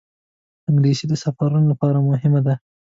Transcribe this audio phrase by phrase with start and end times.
[0.69, 2.53] انګلیسي د سفرونو لپاره مهمه ده